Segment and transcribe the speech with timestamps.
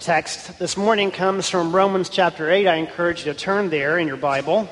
[0.00, 2.66] Our text this morning comes from Romans chapter 8.
[2.66, 4.66] I encourage you to turn there in your Bible.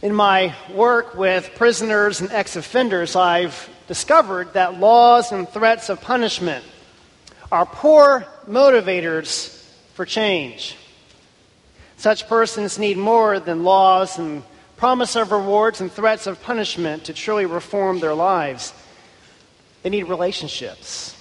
[0.00, 6.00] In my work with prisoners and ex offenders, I've discovered that laws and threats of
[6.00, 6.64] punishment
[7.52, 10.74] are poor motivators for change.
[11.98, 14.42] Such persons need more than laws and
[14.78, 18.72] promise of rewards and threats of punishment to truly reform their lives.
[19.82, 21.14] They need relationships.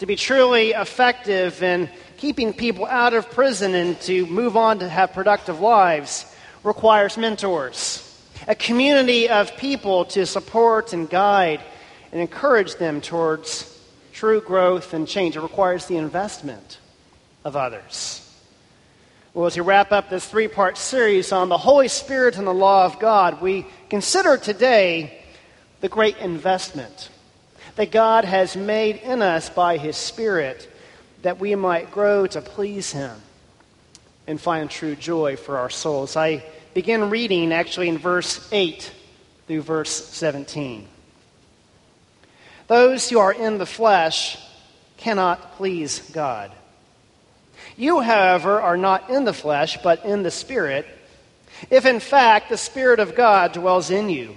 [0.00, 4.88] To be truly effective in keeping people out of prison and to move on to
[4.88, 6.26] have productive lives
[6.64, 8.00] requires mentors,
[8.48, 11.60] a community of people to support and guide
[12.10, 13.70] and encourage them towards
[14.12, 15.36] true growth and change.
[15.36, 16.78] It requires the investment
[17.44, 18.20] of others.
[19.32, 22.54] Well, as we wrap up this three part series on the Holy Spirit and the
[22.54, 25.22] law of God, we consider today
[25.80, 27.10] the great investment
[27.76, 30.70] that God has made in us by His Spirit
[31.22, 33.16] that we might grow to please Him
[34.26, 36.16] and find true joy for our souls.
[36.16, 38.92] I begin reading actually in verse 8
[39.46, 40.88] through verse 17.
[42.66, 44.38] Those who are in the flesh
[44.96, 46.50] cannot please God.
[47.76, 50.86] You, however, are not in the flesh, but in the Spirit,
[51.70, 54.36] if in fact the Spirit of God dwells in you.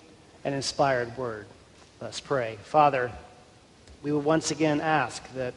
[0.43, 1.45] and inspired word.
[2.01, 2.57] Let's pray.
[2.63, 3.11] Father,
[4.01, 5.53] we will once again ask that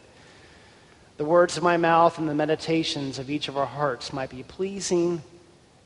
[1.16, 4.42] the words of my mouth and the meditations of each of our hearts might be
[4.42, 5.22] pleasing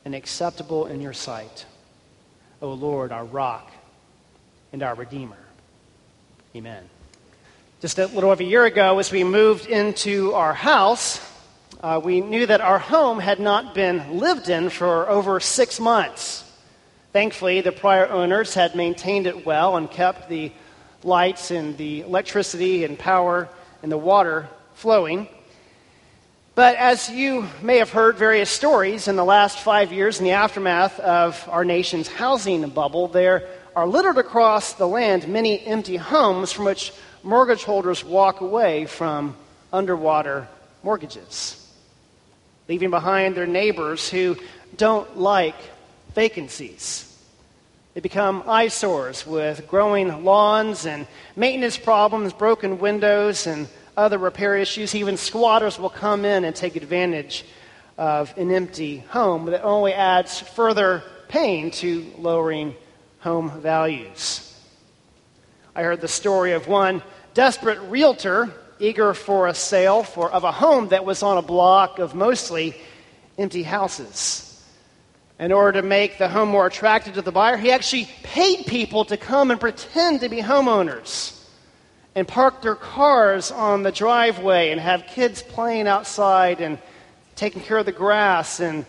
[0.03, 1.65] and acceptable in your sight.
[2.61, 3.71] O Lord, our rock
[4.73, 5.37] and our Redeemer.
[6.55, 6.89] Amen.
[7.79, 11.21] Just a little over a year ago, as we moved into our house,
[11.81, 16.43] uh, we knew that our home had not been lived in for over six months.
[17.11, 20.51] Thankfully, the prior owners had maintained it well and kept the
[21.03, 23.49] lights and the electricity and power
[23.81, 25.27] and the water flowing.
[26.53, 30.31] But as you may have heard various stories in the last five years in the
[30.31, 36.51] aftermath of our nation's housing bubble, there are littered across the land many empty homes
[36.51, 36.93] from which
[37.23, 39.35] mortgage holders walk away from
[39.73, 40.47] underwater
[40.83, 41.73] mortgages,
[42.67, 44.35] leaving behind their neighbors who
[44.75, 45.55] don't like
[46.13, 47.05] vacancies.
[47.93, 53.67] They become eyesores with growing lawns and maintenance problems, broken windows, and
[53.97, 54.95] other repair issues.
[54.95, 57.45] Even squatters will come in and take advantage
[57.97, 62.75] of an empty home that only adds further pain to lowering
[63.19, 64.45] home values.
[65.75, 67.03] I heard the story of one
[67.33, 71.99] desperate realtor eager for a sale for, of a home that was on a block
[71.99, 72.75] of mostly
[73.37, 74.48] empty houses
[75.39, 79.05] in order to make the home more attractive to the buyer, he actually paid people
[79.05, 81.41] to come and pretend to be homeowners
[82.13, 86.77] and park their cars on the driveway and have kids playing outside and
[87.35, 88.85] taking care of the grass and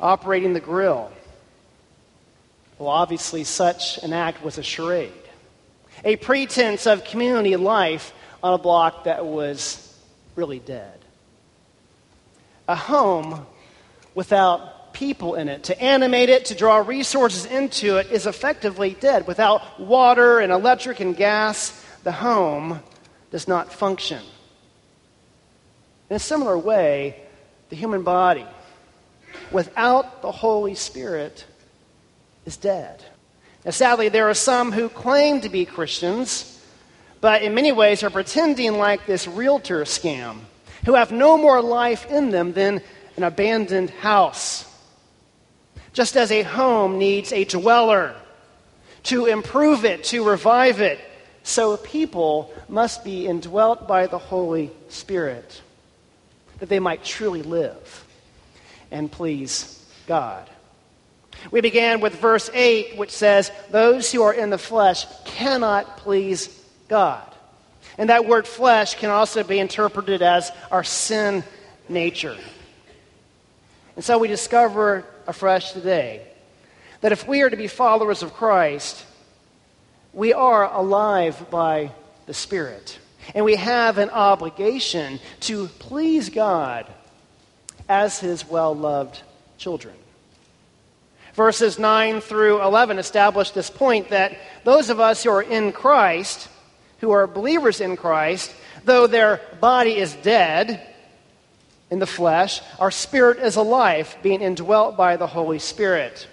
[0.00, 1.10] operating the grill.
[2.78, 5.12] Well, obviously, such an act was a charade,
[6.04, 8.12] a pretense of community life
[8.42, 9.98] on a block that was
[10.36, 11.00] really dead.
[12.68, 13.46] A home
[14.14, 19.26] without people in it to animate it, to draw resources into it, is effectively dead.
[19.26, 22.80] Without water and electric and gas, the home
[23.30, 24.22] does not function.
[26.08, 27.20] In a similar way,
[27.68, 28.46] the human body,
[29.50, 31.44] without the Holy Spirit,
[32.46, 33.04] is dead.
[33.64, 36.62] Now, sadly, there are some who claim to be Christians,
[37.20, 40.40] but in many ways are pretending like this realtor scam,
[40.84, 42.82] who have no more life in them than
[43.16, 44.70] an abandoned house.
[45.94, 48.14] Just as a home needs a dweller
[49.04, 50.98] to improve it, to revive it,
[51.44, 55.62] so a people must be indwelt by the Holy Spirit
[56.58, 58.04] that they might truly live
[58.90, 60.48] and please God.
[61.50, 66.48] We began with verse 8, which says, Those who are in the flesh cannot please
[66.88, 67.22] God.
[67.98, 71.44] And that word flesh can also be interpreted as our sin
[71.88, 72.36] nature.
[73.94, 76.22] And so we discover afresh today
[77.00, 79.04] that if we are to be followers of Christ,
[80.12, 81.90] we are alive by
[82.26, 82.98] the Spirit.
[83.34, 86.86] And we have an obligation to please God
[87.88, 89.20] as His well loved
[89.58, 89.94] children.
[91.34, 96.48] Verses 9 through 11 establish this point that those of us who are in Christ,
[97.00, 98.54] who are believers in Christ,
[98.84, 100.93] though their body is dead
[101.94, 106.26] in the flesh, our spirit is alive, being indwelt by the Holy Spirit.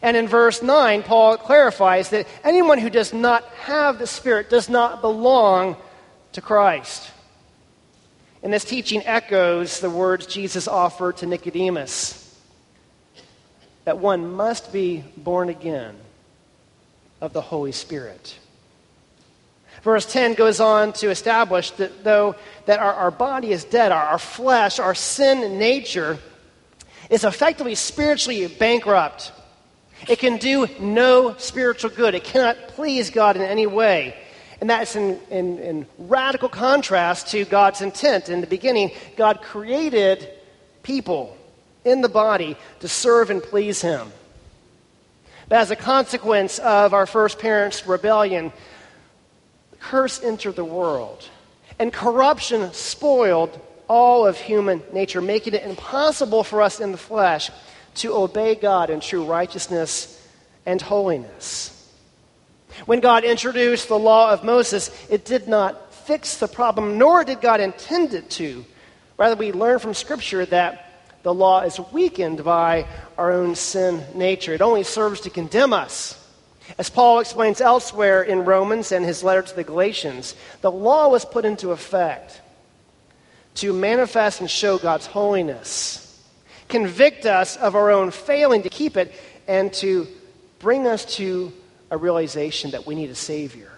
[0.00, 4.70] And in verse 9, Paul clarifies that anyone who does not have the Spirit does
[4.70, 5.76] not belong
[6.32, 7.10] to Christ.
[8.42, 12.24] And this teaching echoes the words Jesus offered to Nicodemus
[13.84, 15.96] that one must be born again
[17.20, 18.38] of the Holy Spirit.
[19.88, 22.36] Verse 10 goes on to establish that though
[22.66, 26.18] that our, our body is dead, our, our flesh, our sin nature
[27.08, 29.32] is effectively spiritually bankrupt.
[30.06, 32.14] It can do no spiritual good.
[32.14, 34.14] It cannot please God in any way.
[34.60, 38.28] And that's in, in, in, radical contrast to God's intent.
[38.28, 40.28] In the beginning, God created
[40.82, 41.34] people
[41.86, 44.12] in the body to serve and please Him.
[45.48, 48.52] But as a consequence of our first parents' rebellion,
[49.80, 51.28] curse entered the world,
[51.78, 53.58] and corruption spoiled
[53.88, 57.50] all of human nature, making it impossible for us in the flesh
[57.96, 60.14] to obey God in true righteousness
[60.66, 61.74] and holiness.
[62.86, 67.40] When God introduced the law of Moses, it did not fix the problem, nor did
[67.40, 68.64] God intend it to.
[69.16, 70.84] Rather, we learn from Scripture that
[71.22, 72.86] the law is weakened by
[73.16, 74.54] our own sin nature.
[74.54, 76.14] It only serves to condemn us.
[76.76, 81.24] As Paul explains elsewhere in Romans and his letter to the Galatians, the law was
[81.24, 82.40] put into effect
[83.54, 86.22] to manifest and show God's holiness,
[86.68, 89.12] convict us of our own failing to keep it,
[89.48, 90.06] and to
[90.58, 91.52] bring us to
[91.90, 93.72] a realization that we need a Savior.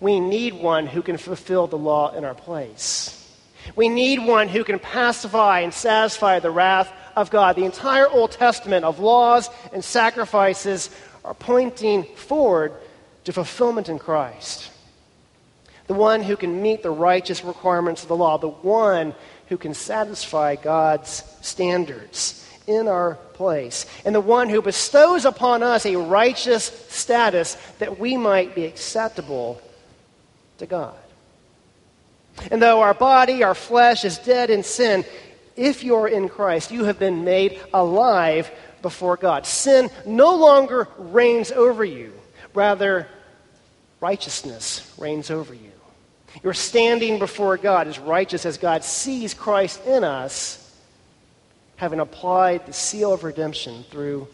[0.00, 3.18] We need one who can fulfill the law in our place.
[3.76, 7.56] We need one who can pacify and satisfy the wrath of God.
[7.56, 10.90] The entire Old Testament of laws and sacrifices
[11.24, 12.72] are pointing forward
[13.24, 14.70] to fulfillment in Christ.
[15.86, 19.14] The one who can meet the righteous requirements of the law, the one
[19.48, 25.84] who can satisfy God's standards in our place, and the one who bestows upon us
[25.84, 29.60] a righteous status that we might be acceptable
[30.58, 30.96] to God.
[32.50, 35.04] And though our body, our flesh is dead in sin,
[35.56, 38.50] if you're in Christ, you have been made alive
[38.82, 39.46] before God.
[39.46, 42.12] Sin no longer reigns over you,
[42.54, 43.08] rather,
[44.00, 45.70] righteousness reigns over you.
[46.42, 50.58] You're standing before God as righteous as God sees Christ in us,
[51.76, 54.28] having applied the seal of redemption through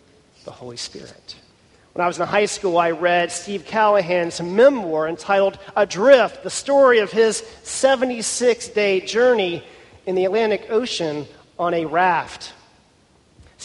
[0.45, 1.37] the Holy Spirit.
[1.95, 7.00] When I was in high school, I read Steve Callahan's memoir entitled Adrift, the story
[7.00, 9.64] of his 76 day journey
[10.07, 11.26] in the Atlantic Ocean
[11.59, 12.52] on a raft.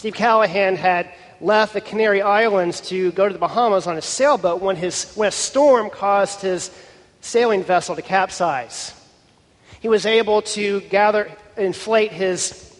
[0.04, 1.08] Steve Callahan had
[1.40, 5.28] left the Canary Islands to go to the Bahamas on a sailboat when, his, when
[5.28, 6.70] a storm caused his
[7.22, 8.92] sailing vessel to capsize.
[9.80, 12.78] He was able to gather, inflate his,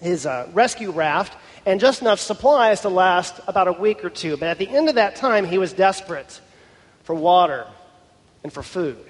[0.00, 4.36] his uh, rescue raft and just enough supplies to last about a week or two.
[4.36, 6.40] But at the end of that time, he was desperate
[7.04, 7.68] for water.
[8.42, 9.08] and for food.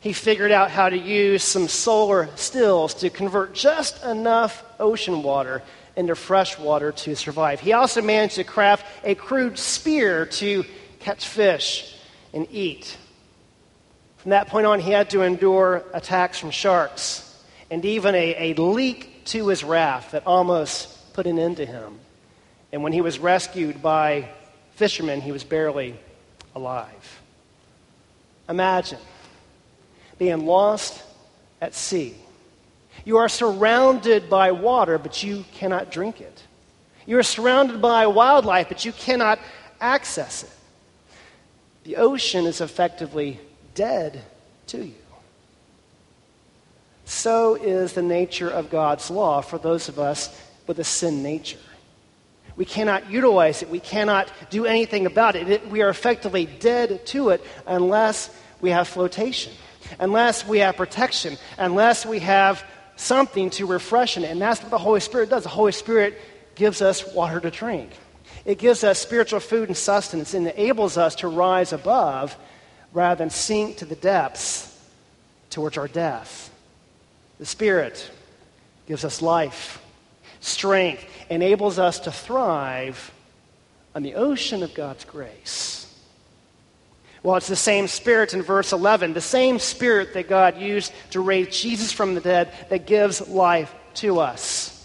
[0.00, 5.62] He figured out how to use some solar stills to convert just enough ocean water
[6.00, 7.60] into fresh water to survive.
[7.60, 10.64] He also managed to craft a crude spear to
[10.98, 11.94] catch fish
[12.32, 12.96] and eat.
[14.16, 17.26] From that point on, he had to endure attacks from sharks
[17.70, 22.00] and even a, a leak to his raft that almost put an end to him.
[22.72, 24.30] And when he was rescued by
[24.72, 25.98] fishermen, he was barely
[26.54, 27.20] alive.
[28.48, 28.98] Imagine
[30.18, 31.02] being lost
[31.60, 32.14] at sea.
[33.10, 36.44] You are surrounded by water, but you cannot drink it.
[37.06, 39.40] You are surrounded by wildlife, but you cannot
[39.80, 40.50] access it.
[41.82, 43.40] The ocean is effectively
[43.74, 44.22] dead
[44.68, 44.94] to you.
[47.04, 50.30] So is the nature of God's law for those of us
[50.68, 51.58] with a sin nature.
[52.54, 53.70] We cannot utilize it.
[53.70, 55.50] We cannot do anything about it.
[55.50, 55.68] it.
[55.68, 59.52] We are effectively dead to it unless we have flotation,
[59.98, 62.62] unless we have protection, unless we have
[63.00, 64.24] something to refresh it.
[64.24, 65.42] And that's what the Holy Spirit does.
[65.42, 66.20] The Holy Spirit
[66.54, 67.90] gives us water to drink.
[68.44, 72.36] It gives us spiritual food and sustenance and enables us to rise above
[72.92, 74.66] rather than sink to the depths
[75.50, 76.52] towards our death.
[77.38, 78.10] The Spirit
[78.86, 79.82] gives us life,
[80.40, 83.12] strength, enables us to thrive
[83.94, 85.89] on the ocean of God's grace.
[87.22, 91.20] Well, it's the same Spirit in verse 11, the same Spirit that God used to
[91.20, 94.76] raise Jesus from the dead that gives life to us.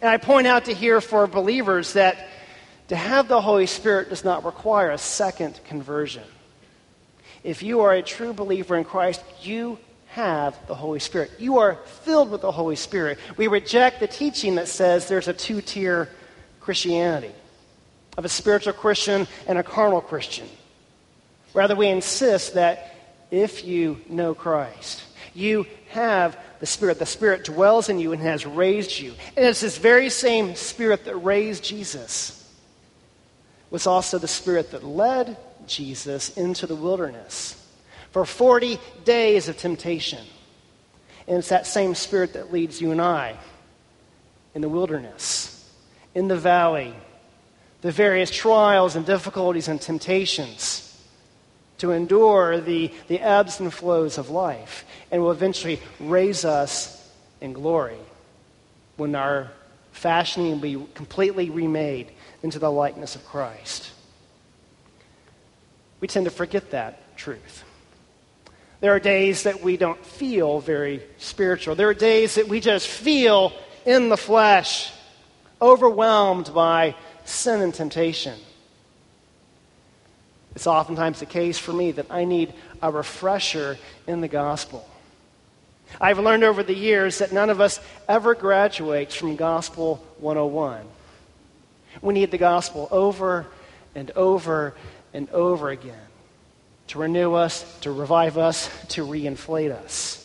[0.00, 2.28] And I point out to here for believers that
[2.88, 6.24] to have the Holy Spirit does not require a second conversion.
[7.42, 9.78] If you are a true believer in Christ, you
[10.08, 11.30] have the Holy Spirit.
[11.38, 13.18] You are filled with the Holy Spirit.
[13.36, 16.08] We reject the teaching that says there's a two tier
[16.60, 17.32] Christianity
[18.16, 20.46] of a spiritual Christian and a carnal Christian.
[21.54, 22.94] Rather, we insist that
[23.30, 25.02] if you know Christ,
[25.34, 26.98] you have the Spirit.
[26.98, 29.14] The Spirit dwells in you and has raised you.
[29.36, 32.38] And it's this very same Spirit that raised Jesus
[33.70, 37.58] was also the Spirit that led Jesus into the wilderness
[38.10, 40.24] for 40 days of temptation.
[41.26, 43.36] And it's that same Spirit that leads you and I
[44.54, 45.70] in the wilderness,
[46.14, 46.94] in the valley,
[47.80, 50.91] the various trials and difficulties and temptations
[51.82, 57.10] to endure the, the ebbs and flows of life, and will eventually raise us
[57.40, 57.98] in glory
[58.96, 59.50] when our
[59.90, 62.12] fashioning will be completely remade
[62.44, 63.90] into the likeness of Christ.
[65.98, 67.64] We tend to forget that truth.
[68.78, 71.74] There are days that we don't feel very spiritual.
[71.74, 73.52] There are days that we just feel
[73.84, 74.92] in the flesh,
[75.60, 78.38] overwhelmed by sin and temptation.
[80.54, 84.88] It's oftentimes the case for me that I need a refresher in the gospel.
[86.00, 90.84] I've learned over the years that none of us ever graduates from Gospel 101.
[92.00, 93.46] We need the gospel over
[93.94, 94.74] and over
[95.12, 96.06] and over again
[96.88, 100.21] to renew us, to revive us, to reinflate us.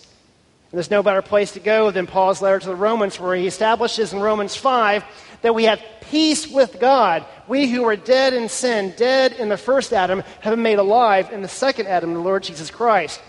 [0.70, 3.48] And there's no better place to go than Paul's letter to the Romans, where he
[3.48, 5.04] establishes in Romans 5
[5.42, 7.26] that we have peace with God.
[7.48, 11.32] We who were dead in sin, dead in the first Adam, have been made alive
[11.32, 13.22] in the second Adam, the Lord Jesus Christ.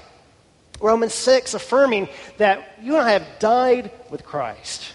[0.81, 4.93] Romans 6 affirming that you and I have died with Christ.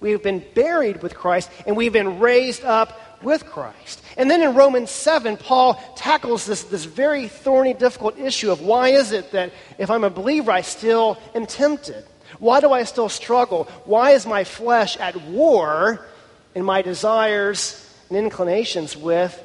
[0.00, 4.02] We have been buried with Christ, and we've been raised up with Christ.
[4.16, 8.90] And then in Romans 7, Paul tackles this, this very thorny, difficult issue of why
[8.90, 12.04] is it that if I'm a believer, I still am tempted?
[12.38, 13.64] Why do I still struggle?
[13.84, 16.06] Why is my flesh at war
[16.54, 19.42] in my desires and inclinations with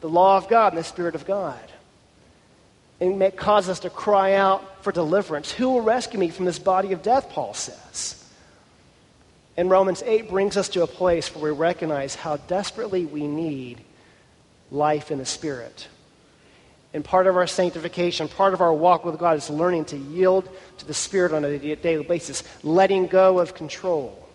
[0.00, 1.58] the law of God and the Spirit of God?
[3.00, 5.50] And may cause us to cry out for deliverance.
[5.50, 8.19] Who will rescue me from this body of death, Paul says.
[9.56, 13.80] And Romans 8 brings us to a place where we recognize how desperately we need
[14.70, 15.88] life in the Spirit.
[16.92, 20.48] And part of our sanctification, part of our walk with God is learning to yield
[20.78, 24.28] to the Spirit on a daily basis, letting go of control,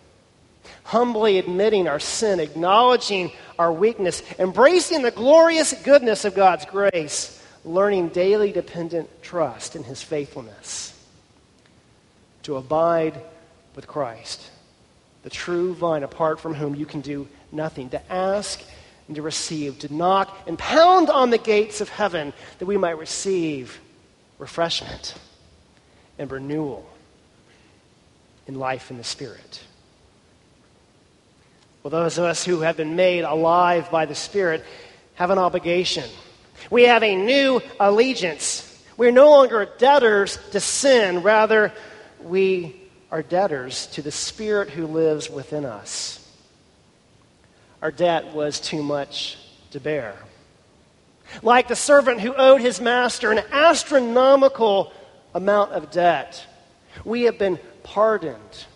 [0.84, 8.08] humbly admitting our sin, acknowledging our weakness, embracing the glorious goodness of God's grace, learning
[8.08, 10.98] daily dependent trust in His faithfulness,
[12.44, 13.20] to abide
[13.74, 14.50] with Christ,
[15.26, 18.62] the true vine apart from whom you can do nothing, to ask
[19.08, 22.96] and to receive, to knock and pound on the gates of heaven that we might
[22.96, 23.80] receive
[24.38, 25.16] refreshment
[26.16, 26.88] and renewal
[28.46, 29.64] in life in the Spirit.
[31.82, 34.64] Well, those of us who have been made alive by the Spirit
[35.16, 36.08] have an obligation
[36.70, 38.62] We have a new allegiance.
[38.96, 41.72] We're no longer debtors to sin, rather,
[42.22, 46.22] we are debtors to the Spirit who lives within us.
[47.82, 49.38] Our debt was too much
[49.70, 50.16] to bear.
[51.42, 54.92] Like the servant who owed his master an astronomical
[55.34, 56.44] amount of debt,
[57.04, 58.66] we have been pardoned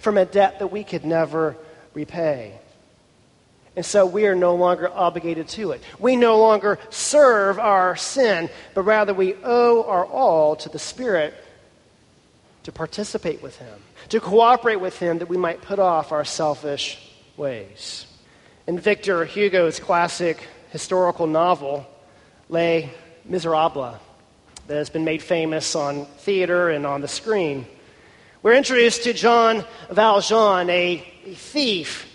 [0.00, 1.56] from a debt that we could never
[1.94, 2.58] repay.
[3.76, 5.82] And so we are no longer obligated to it.
[6.00, 11.34] We no longer serve our sin, but rather we owe our all to the Spirit
[12.68, 16.98] to participate with Him, to cooperate with Him that we might put off our selfish
[17.38, 18.04] ways.
[18.66, 21.86] In Victor Hugo's classic historical novel,
[22.50, 22.90] Les
[23.24, 23.96] Miserables,
[24.66, 27.64] that has been made famous on theater and on the screen,
[28.42, 32.06] we're introduced to Jean Valjean, a, a thief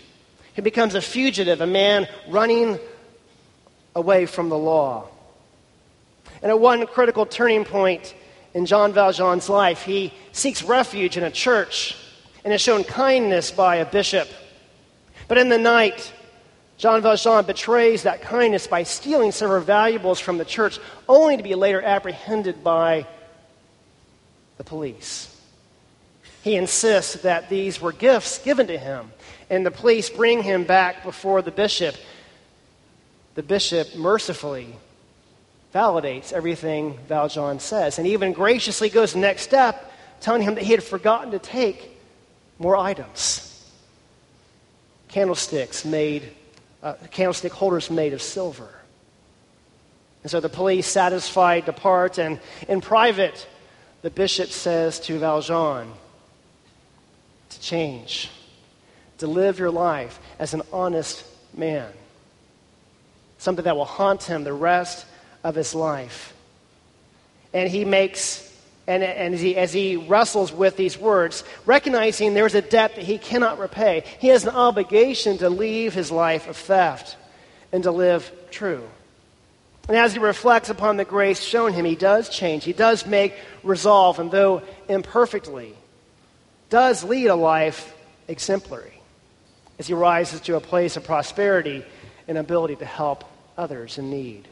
[0.54, 2.78] who becomes a fugitive, a man running
[3.96, 5.08] away from the law.
[6.42, 8.14] And at one critical turning point
[8.54, 11.96] in Jean Valjean's life, he seeks refuge in a church
[12.44, 14.28] and is shown kindness by a bishop.
[15.28, 16.12] But in the night,
[16.78, 21.54] Jean Valjean betrays that kindness by stealing several valuables from the church, only to be
[21.54, 23.06] later apprehended by
[24.56, 25.30] the police.
[26.42, 29.10] He insists that these were gifts given to him
[29.50, 31.94] and the police bring him back before the bishop.
[33.34, 34.76] The bishop mercifully
[35.74, 40.72] validates everything Valjean says and even graciously goes the next step, telling him that he
[40.72, 41.90] had forgotten to take
[42.58, 43.50] more items
[45.14, 46.28] candlesticks made,
[46.82, 48.68] uh, candlestick holders made of silver.
[50.24, 53.46] And so the police, satisfied, depart, and in private,
[54.02, 55.92] the bishop says to Valjean
[57.50, 58.28] to change
[59.18, 61.24] to live your life as an honest
[61.56, 61.92] man.
[63.38, 65.06] Something that will haunt him the rest
[65.44, 66.34] of his life.
[67.52, 68.50] And he makes,
[68.88, 73.04] and, and as, he, as he wrestles with these words, recognizing there's a debt that
[73.04, 77.16] he cannot repay, he has an obligation to leave his life of theft
[77.70, 78.82] and to live true.
[79.86, 82.64] And as he reflects upon the grace shown him, he does change.
[82.64, 85.74] He does make resolve, and though imperfectly,
[86.70, 87.94] does lead a life
[88.26, 88.94] exemplary
[89.78, 91.84] as he rises to a place of prosperity
[92.26, 93.24] and ability to help
[93.58, 94.48] others in need.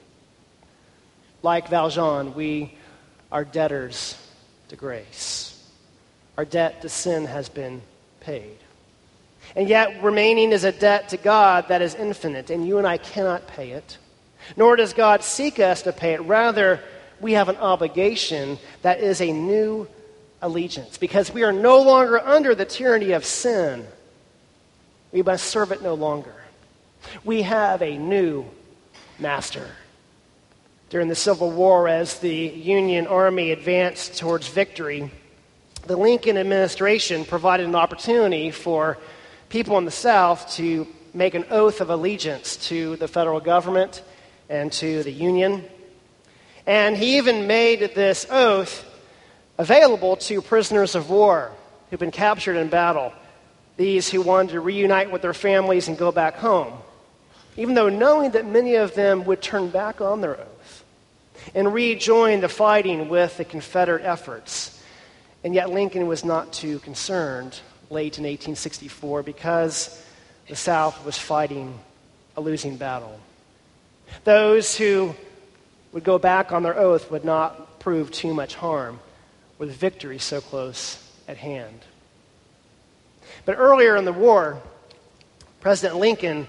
[1.42, 2.74] Like Valjean, we
[3.30, 4.16] are debtors
[4.68, 5.48] to grace.
[6.36, 7.82] Our debt to sin has been
[8.20, 8.58] paid.
[9.56, 12.96] And yet, remaining is a debt to God that is infinite, and you and I
[12.96, 13.98] cannot pay it.
[14.56, 16.20] Nor does God seek us to pay it.
[16.20, 16.80] Rather,
[17.20, 19.88] we have an obligation that is a new
[20.40, 23.86] allegiance because we are no longer under the tyranny of sin
[25.12, 26.34] we must serve it no longer.
[27.22, 28.46] We have a new
[29.18, 29.70] master.
[30.92, 35.10] During the Civil War, as the Union Army advanced towards victory,
[35.86, 38.98] the Lincoln administration provided an opportunity for
[39.48, 44.02] people in the South to make an oath of allegiance to the federal government
[44.50, 45.64] and to the Union.
[46.66, 48.84] And he even made this oath
[49.56, 51.52] available to prisoners of war
[51.88, 53.14] who'd been captured in battle
[53.78, 56.74] these who wanted to reunite with their families and go back home,
[57.56, 60.51] even though knowing that many of them would turn back on their oath
[61.54, 64.82] and rejoin the fighting with the Confederate efforts.
[65.44, 67.58] And yet Lincoln was not too concerned
[67.90, 70.04] late in 1864 because
[70.48, 71.78] the South was fighting
[72.36, 73.18] a losing battle.
[74.24, 75.14] Those who
[75.92, 79.00] would go back on their oath would not prove too much harm
[79.58, 81.80] with victory so close at hand.
[83.44, 84.60] But earlier in the war,
[85.60, 86.46] President Lincoln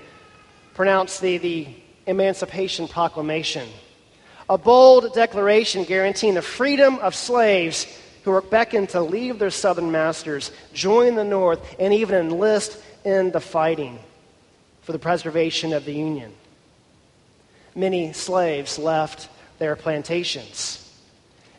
[0.74, 1.68] pronounced the, the
[2.08, 3.68] Emancipation Proclamation,
[4.50, 7.88] a bold declaration guaranteeing the freedom of slaves
[8.24, 13.32] who were beckoned to leave their southern masters, join the North, and even enlist in
[13.32, 14.00] the fighting
[14.82, 16.32] for the preservation of the Union.
[17.76, 19.30] Many slaves left
[19.60, 20.80] their plantations.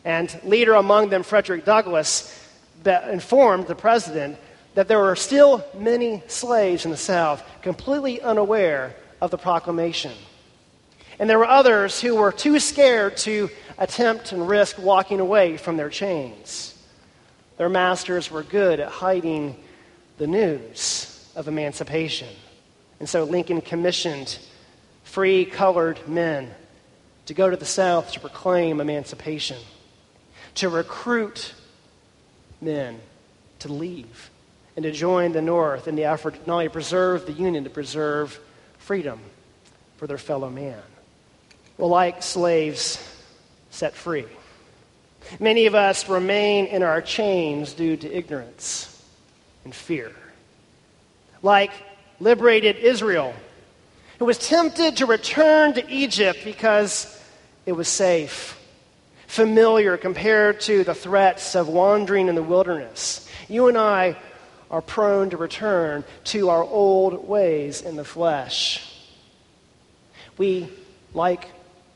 [0.03, 2.31] And leader among them, Frederick Douglass,
[2.85, 4.37] informed the president
[4.75, 10.11] that there were still many slaves in the South completely unaware of the proclamation.
[11.19, 15.77] And there were others who were too scared to attempt and risk walking away from
[15.77, 16.71] their chains.
[17.57, 19.55] Their masters were good at hiding
[20.17, 22.29] the news of emancipation.
[22.99, 24.37] And so Lincoln commissioned
[25.03, 26.51] free colored men
[27.27, 29.57] to go to the South to proclaim emancipation,
[30.55, 31.53] to recruit
[32.61, 32.99] men
[33.59, 34.29] to leave
[34.75, 37.69] and to join the North in the effort to not only preserve the Union, to
[37.69, 38.39] preserve
[38.77, 39.19] freedom
[39.97, 40.81] for their fellow man.
[41.77, 42.97] Well, like slaves
[43.69, 44.25] set free.
[45.39, 48.91] Many of us remain in our chains due to ignorance
[49.63, 50.11] and fear.
[51.41, 51.71] Like
[52.19, 53.33] liberated Israel,
[54.19, 57.11] who was tempted to return to Egypt because
[57.65, 58.57] it was safe,
[59.27, 63.27] familiar compared to the threats of wandering in the wilderness.
[63.49, 64.15] You and I
[64.71, 68.91] are prone to return to our old ways in the flesh.
[70.37, 70.69] We
[71.13, 71.47] like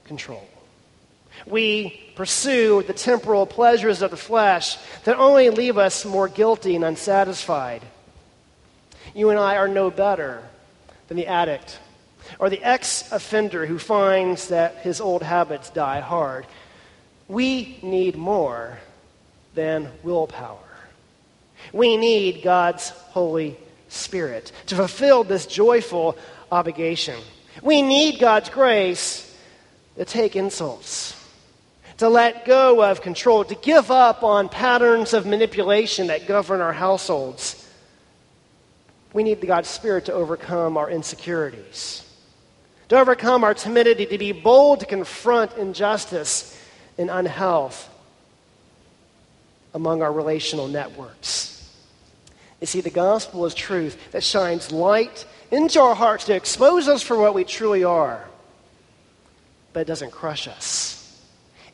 [0.10, 0.46] control.
[1.46, 6.84] We pursue the temporal pleasures of the flesh that only leave us more guilty and
[6.84, 7.84] unsatisfied.
[9.14, 10.42] You and I are no better
[11.08, 11.80] than the addict
[12.40, 16.46] or the ex offender who finds that his old habits die hard.
[17.28, 18.80] We need more
[19.54, 20.58] than willpower.
[21.72, 23.58] We need God's Holy
[23.90, 26.18] Spirit to fulfill this joyful
[26.52, 27.20] obligation.
[27.62, 29.29] We need God's grace
[30.00, 31.14] to take insults,
[31.98, 36.72] to let go of control, to give up on patterns of manipulation that govern our
[36.72, 37.70] households.
[39.12, 42.10] We need God's Spirit to overcome our insecurities,
[42.88, 46.58] to overcome our timidity, to be bold to confront injustice
[46.98, 47.90] and unhealth
[49.74, 51.70] among our relational networks.
[52.62, 57.02] You see, the gospel is truth that shines light into our hearts to expose us
[57.02, 58.29] for what we truly are,
[59.74, 60.96] but it doesn't crush us.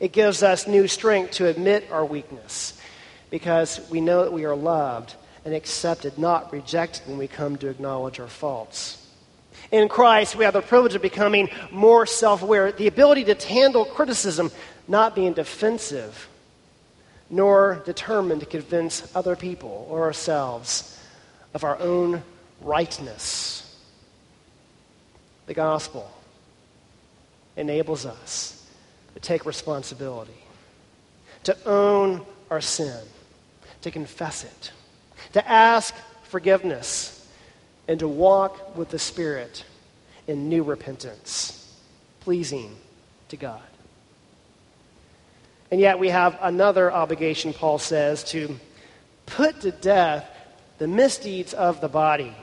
[0.00, 2.78] It gives us new strength to admit our weakness
[3.30, 7.68] because we know that we are loved and accepted, not rejected when we come to
[7.68, 9.02] acknowledge our faults.
[9.70, 13.84] In Christ, we have the privilege of becoming more self aware, the ability to handle
[13.84, 14.50] criticism,
[14.86, 16.28] not being defensive,
[17.30, 21.00] nor determined to convince other people or ourselves
[21.54, 22.22] of our own
[22.60, 23.62] rightness.
[25.46, 26.12] The gospel
[27.56, 28.66] enables us
[29.14, 30.32] to take responsibility,
[31.44, 33.00] to own our sin,
[33.82, 34.72] to confess it,
[35.32, 37.28] to ask forgiveness,
[37.88, 39.64] and to walk with the Spirit
[40.26, 41.74] in new repentance,
[42.20, 42.76] pleasing
[43.28, 43.62] to God.
[45.70, 48.58] And yet we have another obligation, Paul says, to
[49.26, 50.28] put to death
[50.78, 52.34] the misdeeds of the body.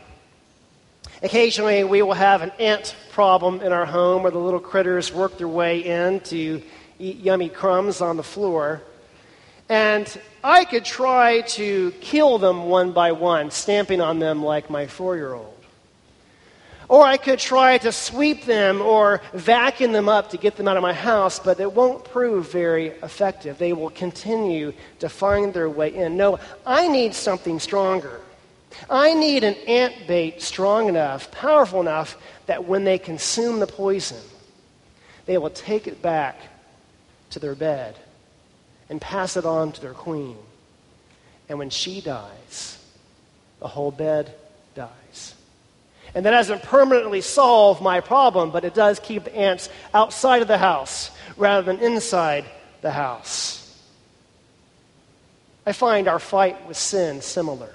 [1.21, 5.37] Occasionally, we will have an ant problem in our home where the little critters work
[5.37, 6.61] their way in to
[6.99, 8.81] eat yummy crumbs on the floor.
[9.69, 10.07] And
[10.43, 15.15] I could try to kill them one by one, stamping on them like my four
[15.15, 15.49] year old.
[16.89, 20.75] Or I could try to sweep them or vacuum them up to get them out
[20.75, 23.57] of my house, but it won't prove very effective.
[23.57, 26.17] They will continue to find their way in.
[26.17, 28.19] No, I need something stronger.
[28.89, 34.21] I need an ant bait strong enough, powerful enough, that when they consume the poison,
[35.25, 36.37] they will take it back
[37.31, 37.95] to their bed
[38.89, 40.37] and pass it on to their queen.
[41.49, 42.79] And when she dies,
[43.59, 44.33] the whole bed
[44.75, 45.35] dies.
[46.15, 50.47] And that doesn't permanently solve my problem, but it does keep the ants outside of
[50.47, 52.45] the house rather than inside
[52.81, 53.59] the house.
[55.65, 57.73] I find our fight with sin similar.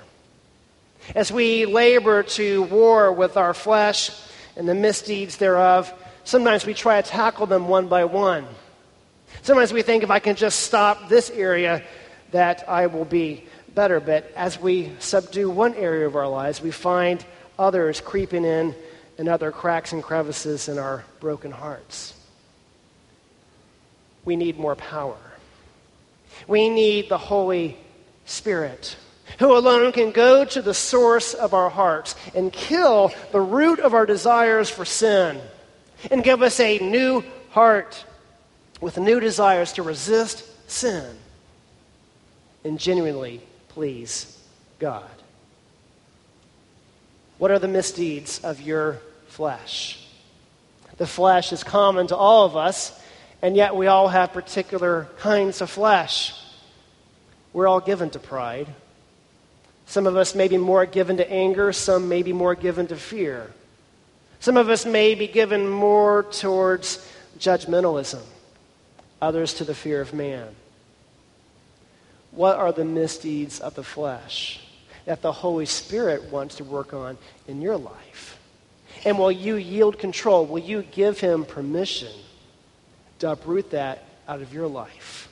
[1.15, 4.11] As we labor to war with our flesh
[4.57, 5.93] and the misdeeds thereof,
[6.25, 8.47] sometimes we try to tackle them one by one.
[9.43, 11.83] Sometimes we think if I can just stop this area,
[12.33, 13.45] that I will be
[13.75, 14.01] better.
[14.01, 17.25] But as we subdue one area of our lives, we find
[17.59, 18.75] others creeping in
[19.17, 22.15] and other cracks and crevices in our broken hearts.
[24.25, 25.17] We need more power.
[26.47, 27.77] We need the Holy
[28.27, 28.97] Spirit,
[29.39, 33.95] who alone can go to the source of our hearts and kill the root of
[33.95, 35.41] our desires for sin
[36.11, 38.05] and give us a new heart
[38.81, 41.17] with new desires to resist sin
[42.65, 44.39] and genuinely please
[44.79, 45.09] God.
[47.39, 50.05] What are the misdeeds of your flesh?
[50.97, 53.01] The flesh is common to all of us,
[53.41, 56.35] and yet we all have particular kinds of flesh.
[57.53, 58.67] We're all given to pride.
[59.89, 62.97] Some of us may be more given to anger, some may be more given to
[62.97, 63.51] fear.
[64.39, 68.21] Some of us may be given more towards judgmentalism
[69.21, 70.49] others to the fear of man.
[72.33, 74.61] What are the misdeeds of the flesh
[75.07, 77.17] that the Holy Spirit wants to work on
[77.49, 78.39] in your life?
[79.07, 80.45] And will you yield control?
[80.45, 82.13] Will you give Him permission
[83.21, 85.31] to uproot that out of your life?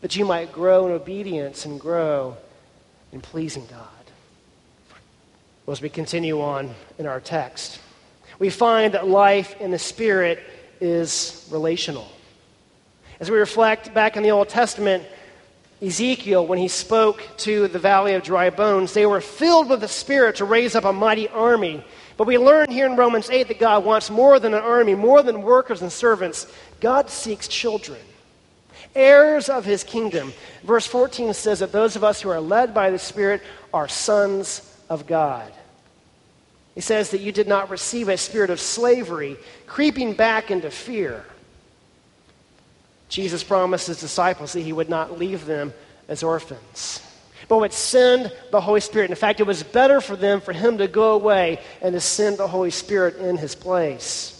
[0.00, 2.36] That you might grow in obedience and grow
[3.12, 3.88] in pleasing God.
[5.66, 7.80] Well, as we continue on in our text,
[8.38, 10.40] we find that life in the Spirit
[10.80, 12.08] is relational.
[13.20, 15.04] As we reflect back in the Old Testament,
[15.82, 19.88] Ezekiel, when he spoke to the valley of dry bones, they were filled with the
[19.88, 21.84] Spirit to raise up a mighty army.
[22.16, 25.22] But we learn here in Romans 8 that God wants more than an army, more
[25.22, 26.46] than workers and servants.
[26.80, 27.98] God seeks children,
[28.94, 30.32] heirs of his kingdom.
[30.62, 34.76] Verse 14 says that those of us who are led by the Spirit are sons
[34.88, 35.52] of God.
[36.74, 41.24] He says that you did not receive a spirit of slavery, creeping back into fear
[43.10, 45.74] Jesus promised his disciples that he would not leave them
[46.08, 47.02] as orphans,
[47.48, 49.10] but would send the Holy Spirit.
[49.10, 52.38] In fact, it was better for them for him to go away and to send
[52.38, 54.36] the Holy Spirit in his place.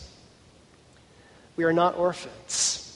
[1.57, 2.90] We are not orphans,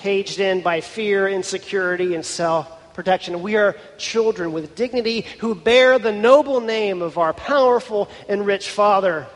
[0.00, 3.42] caged in by fear, insecurity, and self protection.
[3.42, 8.70] We are children with dignity who bear the noble name of our powerful and rich
[8.70, 9.26] Father.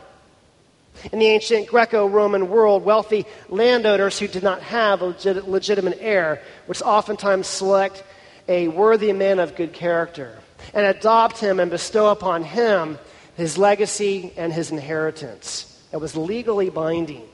[1.11, 5.97] In the ancient Greco Roman world, wealthy landowners who did not have a legit- legitimate
[6.01, 8.03] heir would oftentimes select
[8.47, 10.37] a worthy man of good character
[10.73, 12.97] and adopt him and bestow upon him
[13.35, 15.83] his legacy and his inheritance.
[15.91, 17.27] It was legally binding.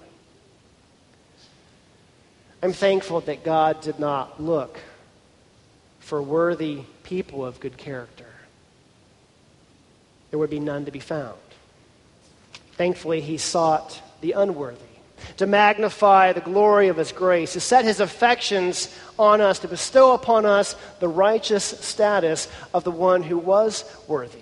[2.64, 4.80] I'm thankful that God did not look
[6.00, 8.26] for worthy people of good character.
[10.30, 11.40] There would be none to be found.
[12.74, 14.80] Thankfully, he sought the unworthy
[15.38, 20.14] to magnify the glory of his grace, to set his affections on us, to bestow
[20.14, 24.40] upon us the righteous status of the one who was worthy,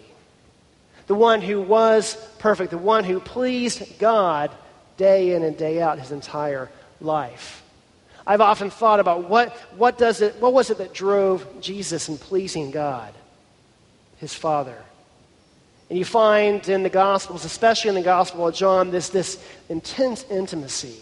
[1.07, 4.51] the one who was perfect, the one who pleased God
[4.97, 6.69] day in and day out his entire
[7.01, 7.63] life.
[8.29, 12.19] I've often thought about what, what, does it, what was it that drove Jesus in
[12.19, 13.11] pleasing God,
[14.17, 14.77] his Father.
[15.89, 20.27] And you find in the Gospels, especially in the Gospel of John, this, this intense
[20.29, 20.97] intimacy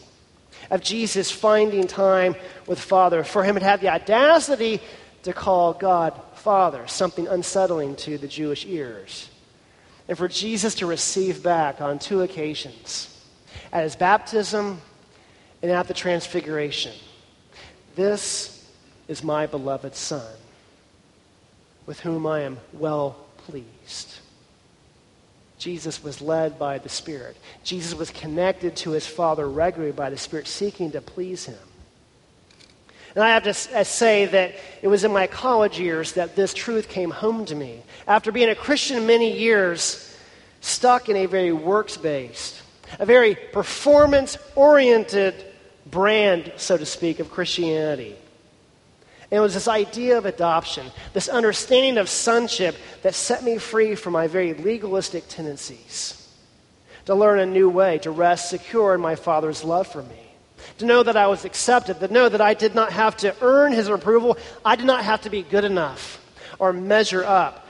[0.72, 2.34] of Jesus finding time
[2.66, 4.80] with Father, for him to have the audacity
[5.24, 9.30] to call God Father, something unsettling to the Jewish ears.
[10.08, 13.14] And for Jesus to receive back on two occasions,
[13.74, 14.80] at his baptism
[15.62, 16.94] and at the transfiguration,
[17.98, 18.66] this
[19.10, 20.34] is my beloved Son,
[21.86, 24.20] with whom I am well pleased.
[25.58, 27.36] Jesus was led by the Spirit.
[27.64, 31.58] Jesus was connected to his Father regularly by the Spirit, seeking to please him.
[33.16, 36.54] And I have to uh, say that it was in my college years that this
[36.54, 37.82] truth came home to me.
[38.08, 40.16] After being a Christian many years,
[40.62, 42.62] stuck in a very works based,
[43.00, 45.34] a very performance oriented
[45.92, 48.16] brand, so to speak, of Christianity.
[49.30, 53.96] And it was this idea of adoption, this understanding of sonship that set me free
[53.96, 56.14] from my very legalistic tendencies.
[57.06, 60.20] To learn a new way, to rest secure in my Father's love for me.
[60.80, 63.72] To know that I was accepted, to know that I did not have to earn
[63.72, 66.24] His approval, I did not have to be good enough
[66.60, 67.68] or measure up.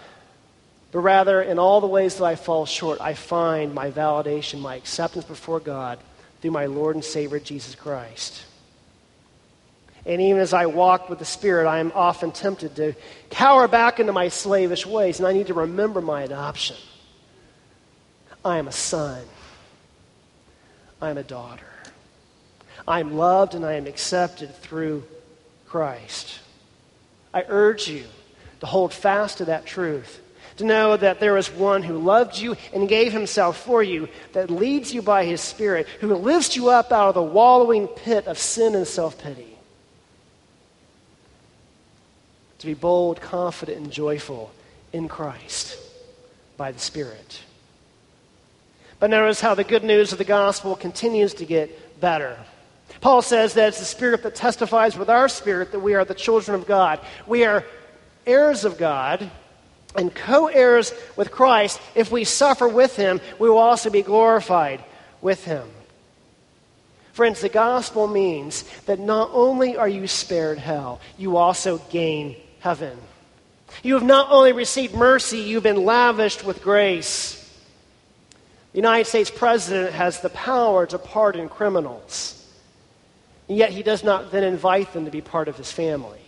[0.92, 4.76] But rather, in all the ways that I fall short, I find my validation, my
[4.76, 6.00] acceptance before God
[6.42, 8.44] through my Lord and Savior Jesus Christ.
[10.06, 12.94] And even as I walk with the Spirit, I am often tempted to
[13.30, 16.78] cower back into my slavish ways, and I need to remember my adoption.
[18.46, 19.22] I am a son.
[21.02, 21.66] I am a daughter.
[22.88, 25.04] I am loved and I am accepted through
[25.68, 26.40] Christ.
[27.34, 28.06] I urge you
[28.62, 30.22] to hold fast to that truth,
[30.58, 34.50] to know that there is one who loved you and gave himself for you, that
[34.50, 38.38] leads you by his Spirit, who lifts you up out of the wallowing pit of
[38.38, 39.58] sin and self pity
[42.60, 44.52] to be bold, confident, and joyful
[44.92, 45.78] in Christ
[46.58, 47.42] by the Spirit.
[49.00, 52.36] But notice how the good news of the gospel continues to get better.
[53.00, 56.16] Paul says that it's the Spirit that testifies with our spirit that we are the
[56.16, 57.00] children of God.
[57.28, 57.64] We are
[58.26, 59.30] heirs of God
[59.96, 61.80] and co heirs with Christ.
[61.96, 64.84] If we suffer with him, we will also be glorified
[65.22, 65.68] with him.
[67.14, 72.98] Friends, the gospel means that not only are you spared hell, you also gain heaven.
[73.82, 77.44] You have not only received mercy, you've been lavished with grace.
[78.72, 82.34] The United States president has the power to pardon criminals,
[83.50, 86.20] and yet he does not then invite them to be part of his family.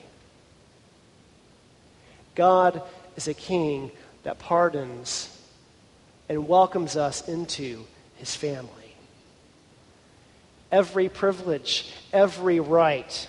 [2.34, 2.82] God
[3.20, 3.92] is a king
[4.24, 5.38] that pardons
[6.30, 7.84] and welcomes us into
[8.16, 8.96] his family.
[10.72, 13.28] Every privilege, every right,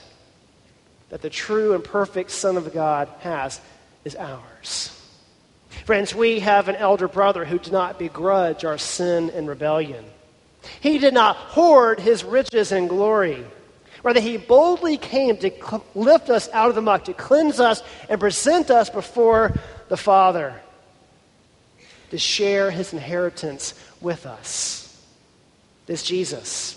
[1.09, 3.61] that the true and perfect Son of God has
[4.05, 4.97] is ours.
[5.87, 10.05] Friends, we have an elder brother who did not begrudge our sin and rebellion.
[10.81, 13.45] He did not hoard his riches and glory.
[14.03, 18.19] Rather, he boldly came to lift us out of the muck, to cleanse us and
[18.19, 19.55] present us before
[19.89, 20.61] the Father,
[22.11, 25.01] to share his inheritance with us.
[25.87, 26.77] This Jesus,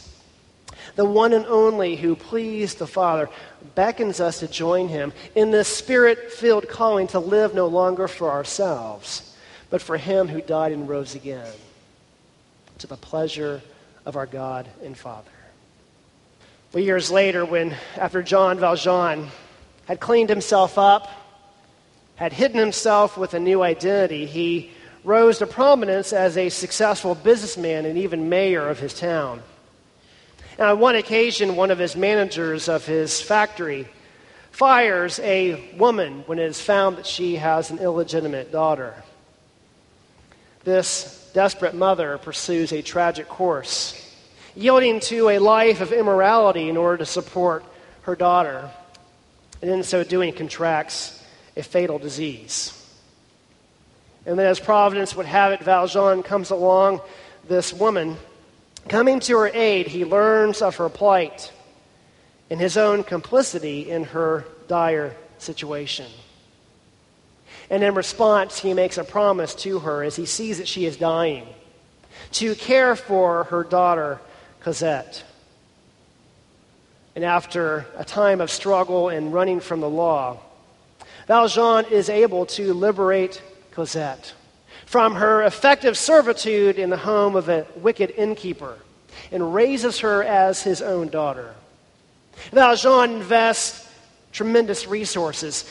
[0.96, 3.30] the one and only who pleased the Father,
[3.76, 8.32] beckons us to join him in this spirit filled calling to live no longer for
[8.32, 9.36] ourselves,
[9.70, 11.54] but for him who died and rose again,
[12.80, 13.62] to the pleasure
[14.06, 15.32] of our God and Father.
[16.74, 19.28] Well, years later, when after Jean Valjean
[19.86, 21.08] had cleaned himself up,
[22.16, 24.72] had hidden himself with a new identity, he
[25.04, 29.44] rose to prominence as a successful businessman and even mayor of his town.
[30.58, 33.88] And on one occasion, one of his managers of his factory
[34.50, 38.96] fires a woman when it is found that she has an illegitimate daughter.
[40.64, 44.03] This desperate mother pursues a tragic course,
[44.56, 47.64] yielding to a life of immorality in order to support
[48.04, 48.70] her daughter,
[49.62, 51.24] and in so doing contracts
[51.56, 52.80] a fatal disease.
[54.26, 57.02] And then, as Providence would have it, Valjean comes along,
[57.48, 58.18] this woman.
[58.88, 61.52] Coming to her aid, he learns of her plight
[62.50, 66.08] and his own complicity in her dire situation.
[67.70, 70.98] And in response, he makes a promise to her as he sees that she is
[70.98, 71.48] dying
[72.34, 74.20] to care for her daughter,
[74.64, 75.24] Cosette.
[77.16, 80.40] And after a time of struggle and running from the law,
[81.28, 84.34] Valjean is able to liberate Cosette
[84.86, 88.78] from her effective servitude in the home of a wicked innkeeper
[89.32, 91.54] and raises her as his own daughter.
[92.52, 93.88] Valjean invests
[94.32, 95.70] tremendous resources,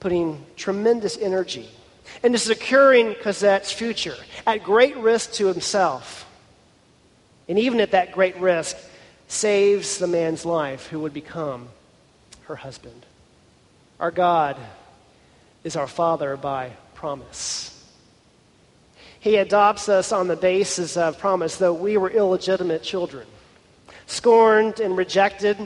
[0.00, 1.68] putting tremendous energy
[2.22, 6.27] into securing Cosette's future at great risk to himself.
[7.48, 8.76] And even at that great risk,
[9.28, 11.68] saves the man's life who would become
[12.44, 13.04] her husband.
[14.00, 14.56] Our God
[15.64, 17.74] is our Father by promise.
[19.20, 23.26] He adopts us on the basis of promise, though we were illegitimate children.
[24.06, 25.58] Scorned and rejected,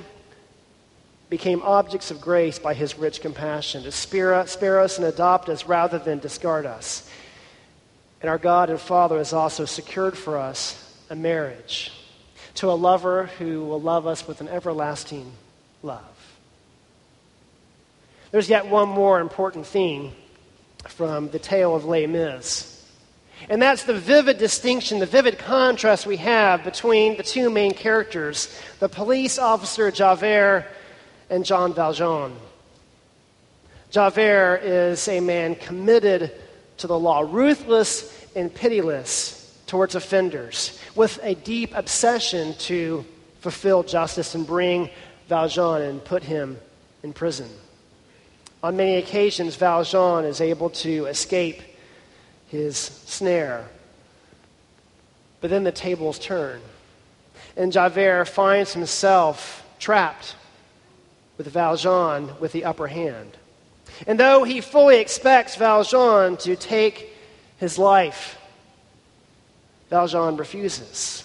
[1.28, 5.66] became objects of grace by his rich compassion, to spare, spare us and adopt us
[5.66, 7.08] rather than discard us.
[8.20, 11.92] And our God and Father has also secured for us a marriage
[12.54, 15.32] to a lover who will love us with an everlasting
[15.82, 16.04] love.
[18.30, 20.12] There's yet one more important theme
[20.88, 22.68] from the tale of Les Mis.
[23.48, 28.56] And that's the vivid distinction, the vivid contrast we have between the two main characters,
[28.78, 30.66] the police officer Javert
[31.28, 32.36] and Jean Valjean.
[33.90, 36.32] Javert is a man committed
[36.78, 39.41] to the law, ruthless and pitiless
[39.72, 43.02] towards offenders, with a deep obsession to
[43.40, 44.90] fulfill justice and bring
[45.28, 46.58] Valjean and put him
[47.02, 47.48] in prison.
[48.62, 51.62] On many occasions, Valjean is able to escape
[52.48, 53.64] his snare.
[55.40, 56.60] But then the tables turn,
[57.56, 60.36] and Javert finds himself trapped
[61.38, 63.38] with Valjean with the upper hand.
[64.06, 67.16] And though he fully expects Valjean to take
[67.56, 68.36] his life,
[69.92, 71.22] Valjean refuses.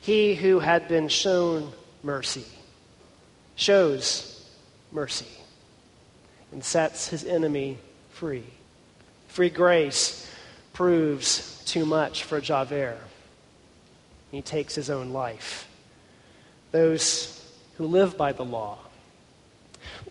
[0.00, 2.44] He who had been shown mercy
[3.56, 4.48] shows
[4.92, 5.26] mercy
[6.52, 7.78] and sets his enemy
[8.10, 8.44] free.
[9.26, 10.30] Free grace
[10.72, 13.00] proves too much for Javert.
[14.30, 15.68] He takes his own life.
[16.70, 17.44] Those
[17.78, 18.78] who live by the law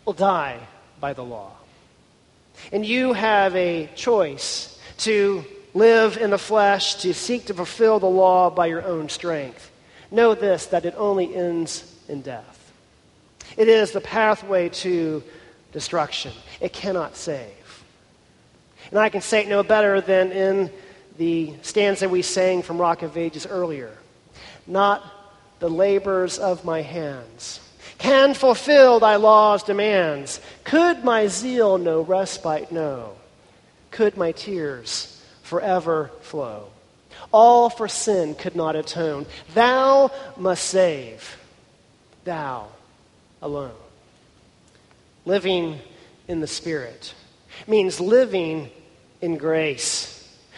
[0.03, 0.59] will die
[0.99, 1.53] by the law.
[2.73, 8.05] And you have a choice to live in the flesh, to seek to fulfill the
[8.05, 9.71] law by your own strength.
[10.11, 12.73] Know this that it only ends in death.
[13.57, 15.23] It is the pathway to
[15.71, 16.31] destruction.
[16.59, 17.83] It cannot save.
[18.89, 20.71] And I can say it no better than in
[21.17, 23.95] the stanza we sang from Rock of Ages earlier.
[24.65, 25.03] Not
[25.59, 27.59] the labors of my hands
[27.99, 30.39] can fulfill thy law's demands.
[30.63, 33.15] Could my zeal no respite know?
[33.91, 35.18] Could my tears
[35.49, 36.69] forever flow?
[37.31, 39.25] All for sin could not atone.
[39.53, 41.37] Thou must save.
[42.23, 42.67] Thou
[43.41, 43.75] alone.
[45.25, 45.79] Living
[46.27, 47.13] in the Spirit
[47.67, 48.69] means living
[49.21, 50.15] in grace,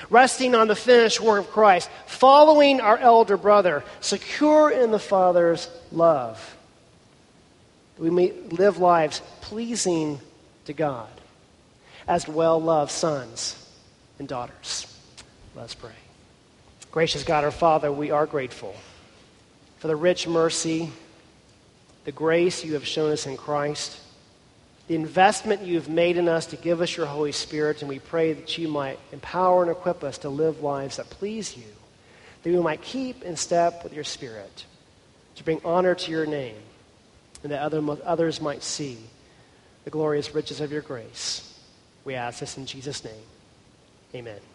[0.09, 5.69] resting on the finished work of Christ, following our elder brother, secure in the Father's
[5.91, 6.57] love.
[7.97, 10.19] We may live lives pleasing
[10.65, 11.09] to God
[12.07, 13.60] as well loved sons
[14.21, 14.85] and daughters.
[15.55, 15.89] Let's pray.
[16.91, 18.75] Gracious God, our Father, we are grateful
[19.79, 20.91] for the rich mercy,
[22.05, 23.99] the grace you have shown us in Christ,
[24.87, 27.97] the investment you have made in us to give us your Holy Spirit, and we
[27.97, 31.63] pray that you might empower and equip us to live lives that please you,
[32.43, 34.65] that we might keep in step with your Spirit,
[35.33, 36.61] to bring honor to your name,
[37.41, 38.99] and that other, others might see
[39.83, 41.59] the glorious riches of your grace.
[42.05, 43.30] We ask this in Jesus' name.
[44.15, 44.50] Amen.